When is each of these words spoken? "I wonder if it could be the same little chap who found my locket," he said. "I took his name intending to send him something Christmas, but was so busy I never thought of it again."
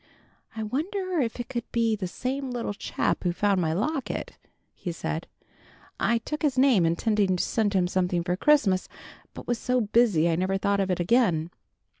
"I 0.55 0.63
wonder 0.63 1.19
if 1.21 1.39
it 1.39 1.47
could 1.47 1.71
be 1.71 1.95
the 1.95 2.07
same 2.07 2.49
little 2.49 2.73
chap 2.73 3.23
who 3.23 3.31
found 3.31 3.61
my 3.61 3.71
locket," 3.73 4.35
he 4.73 4.91
said. 4.91 5.27
"I 5.99 6.17
took 6.17 6.41
his 6.41 6.57
name 6.57 6.87
intending 6.87 7.35
to 7.35 7.43
send 7.43 7.75
him 7.75 7.87
something 7.87 8.23
Christmas, 8.23 8.89
but 9.35 9.45
was 9.45 9.59
so 9.59 9.79
busy 9.79 10.27
I 10.27 10.35
never 10.35 10.57
thought 10.57 10.79
of 10.79 10.89
it 10.89 10.99
again." 10.99 11.51